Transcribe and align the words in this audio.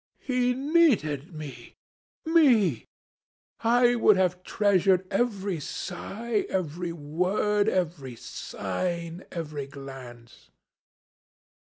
He 0.23 0.55
needed 0.55 1.31
me! 1.31 1.75
Me! 2.25 2.87
I 3.59 3.93
would 3.93 4.17
have 4.17 4.41
treasured 4.41 5.05
every 5.11 5.59
sigh, 5.59 6.47
every 6.49 6.91
word, 6.91 7.69
every 7.69 8.15
sign, 8.15 9.23
every 9.31 9.67
glance.' 9.67 10.49